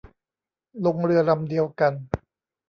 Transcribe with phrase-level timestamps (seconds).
[0.85, 1.93] ลงเรือลำเดียวกัน